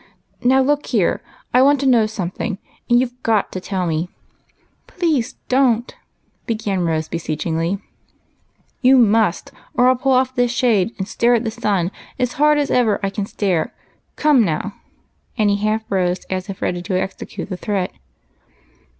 "Now 0.43 0.63
look 0.63 0.87
here, 0.87 1.21
I 1.53 1.61
want 1.61 1.79
to 1.81 1.85
know 1.85 2.07
something, 2.07 2.57
and 2.89 2.99
you 2.99 3.05
've 3.05 3.21
got 3.21 3.51
to 3.51 3.61
tell 3.61 3.85
me."" 3.85 4.09
Please, 4.87 5.33
don't, 5.47 5.93
—"began 6.47 6.83
Rose, 6.83 7.07
beseechingly." 7.07 7.77
You 8.81 8.97
must^ 8.97 9.51
or 9.75 9.83
I 9.85 9.89
'11 9.91 10.01
pull 10.01 10.13
off 10.13 10.33
this 10.33 10.49
shade 10.49 10.95
and 10.97 11.07
stare 11.07 11.35
at 11.35 11.43
the 11.43 11.51
sun 11.51 11.91
as 12.17 12.33
hard 12.41 12.57
as 12.57 12.71
ever 12.71 12.99
I 13.03 13.11
can 13.11 13.27
stare. 13.27 13.75
Come 14.15 14.43
now!" 14.43 14.73
and 15.37 15.51
he 15.51 15.57
half 15.57 15.83
rose, 15.87 16.25
as 16.31 16.49
if 16.49 16.63
ready 16.63 16.81
to 16.81 16.99
execute 16.99 17.49
the 17.49 17.55
threat. 17.57 17.91